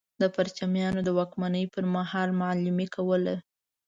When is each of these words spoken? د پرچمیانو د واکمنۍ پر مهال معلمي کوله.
د 0.21 0.23
پرچمیانو 0.35 0.99
د 1.03 1.09
واکمنۍ 1.17 1.65
پر 1.73 1.83
مهال 1.95 2.29
معلمي 2.41 2.87
کوله. 2.95 3.35